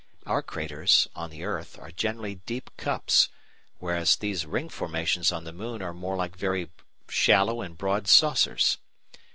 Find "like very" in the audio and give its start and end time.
6.17-6.71